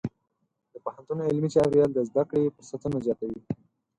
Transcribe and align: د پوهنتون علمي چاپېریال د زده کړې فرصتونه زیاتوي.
د 0.71 0.73
پوهنتون 0.83 1.17
علمي 1.29 1.49
چاپېریال 1.53 1.91
د 1.93 1.99
زده 2.09 2.23
کړې 2.29 2.53
فرصتونه 2.55 2.97
زیاتوي. 3.05 3.39